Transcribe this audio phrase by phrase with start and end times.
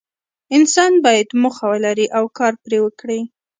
[0.55, 3.21] انسان باید موخه ولري او کار پرې وکړي.